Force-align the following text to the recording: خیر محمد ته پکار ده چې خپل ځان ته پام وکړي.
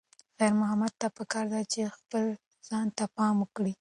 خیر 0.37 0.53
محمد 0.61 0.93
ته 0.99 1.07
پکار 1.17 1.45
ده 1.53 1.61
چې 1.71 1.93
خپل 1.97 2.23
ځان 2.67 2.87
ته 2.97 3.03
پام 3.15 3.35
وکړي. 3.39 3.69